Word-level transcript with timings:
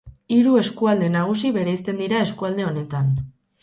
Hiru 0.35 0.55
eskualde 0.61 1.11
nagusi 1.17 1.53
bereizten 1.59 2.03
dira 2.05 2.27
eskualde 2.29 2.71
honetan. 2.73 3.19